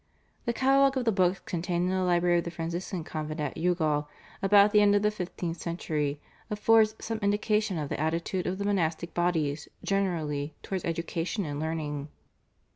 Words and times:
The 0.45 0.53
catalogue 0.53 0.97
of 0.97 1.05
the 1.05 1.11
books 1.11 1.41
contained 1.41 1.83
in 1.91 1.95
the 1.95 2.01
library 2.01 2.39
of 2.39 2.43
the 2.43 2.49
Franciscan 2.49 3.03
convent 3.03 3.39
at 3.39 3.55
Youghal 3.55 4.07
about 4.41 4.71
the 4.71 4.81
end 4.81 4.95
of 4.95 5.03
the 5.03 5.11
fifteenth 5.11 5.57
century 5.61 6.19
affords 6.49 6.95
some 6.99 7.19
indication 7.19 7.77
of 7.77 7.89
the 7.89 7.99
attitude 7.99 8.47
of 8.47 8.57
the 8.57 8.65
monastic 8.65 9.13
bodies 9.13 9.67
generally 9.83 10.55
towards 10.63 10.85
education 10.85 11.45
and 11.45 11.59
learning. 11.59 12.07